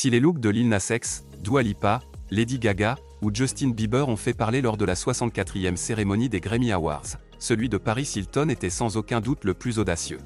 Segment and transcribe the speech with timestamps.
[0.00, 1.24] Si les looks de Lil Nas X,
[1.60, 1.98] Lipa,
[2.30, 6.70] Lady Gaga ou Justin Bieber ont fait parler lors de la 64e cérémonie des Grammy
[6.70, 10.20] Awards, celui de Paris Hilton était sans aucun doute le plus audacieux.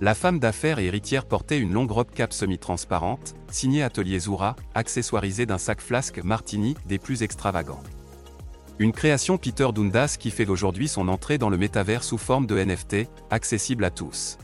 [0.00, 5.44] La femme d'affaires et héritière portait une longue robe cap semi-transparente, signée Atelier Zoura, accessoirisée
[5.44, 7.82] d'un sac flasque Martini des plus extravagants.
[8.78, 12.56] Une création Peter Dundas qui fait aujourd'hui son entrée dans le métavers sous forme de
[12.56, 14.38] NFT, accessible à tous.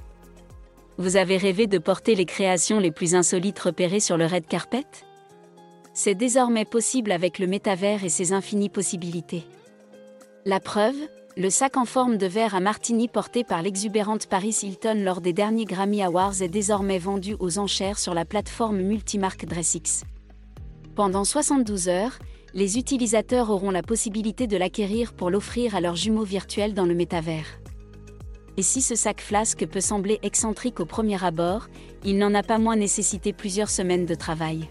[0.97, 4.85] Vous avez rêvé de porter les créations les plus insolites repérées sur le red carpet?
[5.93, 9.45] C'est désormais possible avec le métavers et ses infinies possibilités.
[10.45, 10.97] La preuve
[11.37, 15.33] le sac en forme de verre à martini porté par l'exubérante Paris Hilton lors des
[15.33, 20.05] derniers Grammy Awards est désormais vendu aux enchères sur la plateforme multimarque DressX.
[20.95, 22.21] Pendant 72 heures,
[22.55, 26.95] les utilisateurs auront la possibilité de l'acquérir pour l'offrir à leurs jumeaux virtuels dans le
[26.95, 27.59] métavers.
[28.57, 31.69] Et si ce sac flasque peut sembler excentrique au premier abord,
[32.05, 34.69] il n'en a pas moins nécessité plusieurs semaines de travail.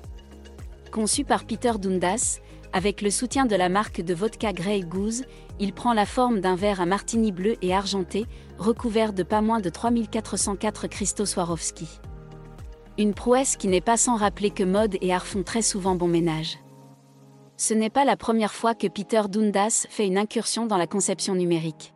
[0.91, 2.39] Conçu par Peter Dundas,
[2.71, 5.25] avec le soutien de la marque de vodka Grey Goose,
[5.59, 8.25] il prend la forme d'un verre à martini bleu et argenté,
[8.57, 11.87] recouvert de pas moins de 3404 cristaux Swarovski.
[12.97, 16.07] Une prouesse qui n'est pas sans rappeler que mode et art font très souvent bon
[16.07, 16.57] ménage.
[17.57, 21.35] Ce n'est pas la première fois que Peter Dundas fait une incursion dans la conception
[21.35, 21.93] numérique.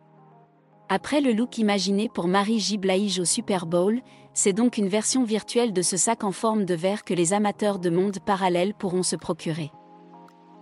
[0.90, 2.78] Après le look imaginé pour Marie J.
[2.78, 4.00] Blige au Super Bowl,
[4.32, 7.78] c'est donc une version virtuelle de ce sac en forme de verre que les amateurs
[7.78, 9.70] de monde parallèle pourront se procurer.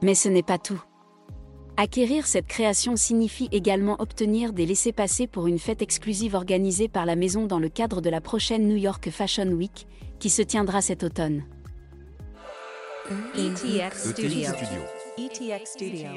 [0.02, 0.82] Mais ce n'est pas tout.
[1.76, 7.14] Acquérir cette création signifie également obtenir des laissés-passer pour une fête exclusive organisée par la
[7.14, 9.86] maison dans le cadre de la prochaine New York Fashion Week,
[10.18, 11.44] qui se tiendra cet automne.
[13.36, 14.50] ETX Studio.
[15.18, 16.08] ETX Studio.